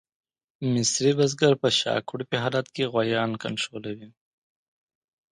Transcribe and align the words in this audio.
مصري 0.73 1.11
بزګر 1.17 1.53
په 1.61 1.69
شاکړوپي 1.79 2.37
حالت 2.43 2.67
کې 2.75 2.89
غویان 2.93 3.31
کنټرولوي. 3.43 4.09